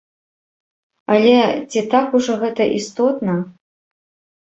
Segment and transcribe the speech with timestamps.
[1.17, 1.35] Але
[1.69, 3.41] ці так ужо гэта істотна?